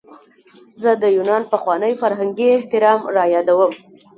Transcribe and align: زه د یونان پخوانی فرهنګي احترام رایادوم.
زه 0.81 0.91
د 1.01 1.03
یونان 1.15 1.43
پخوانی 1.53 1.93
فرهنګي 2.01 2.47
احترام 2.51 2.99
رایادوم. 3.15 3.73